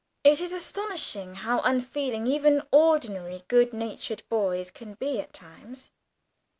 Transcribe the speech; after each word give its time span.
It 0.23 0.41
is 0.41 0.51
astonishing 0.51 1.35
how 1.35 1.59
unfeeling 1.59 2.25
even 2.25 2.63
ordinary 2.71 3.43
good 3.47 3.71
natured 3.71 4.23
boys 4.29 4.71
can 4.71 4.95
be 4.95 5.19
at 5.21 5.31
times. 5.31 5.91